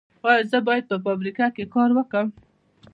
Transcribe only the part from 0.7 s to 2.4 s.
په فابریکه کې کار وکړم؟